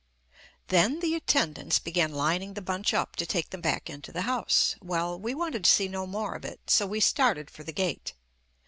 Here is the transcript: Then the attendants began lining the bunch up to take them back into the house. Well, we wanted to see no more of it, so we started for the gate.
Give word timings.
Then 0.69 0.99
the 0.99 1.13
attendants 1.13 1.77
began 1.77 2.11
lining 2.11 2.55
the 2.55 2.61
bunch 2.63 2.91
up 2.91 3.15
to 3.17 3.25
take 3.27 3.51
them 3.51 3.61
back 3.61 3.87
into 3.87 4.11
the 4.11 4.23
house. 4.23 4.75
Well, 4.81 5.19
we 5.19 5.35
wanted 5.35 5.63
to 5.65 5.69
see 5.69 5.87
no 5.87 6.07
more 6.07 6.33
of 6.33 6.43
it, 6.43 6.59
so 6.71 6.87
we 6.87 6.99
started 6.99 7.51
for 7.51 7.63
the 7.63 7.71
gate. 7.71 8.15